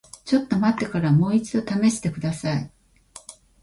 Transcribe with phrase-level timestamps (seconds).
[0.25, 2.71] ちょっと待ってからもう一度試してください。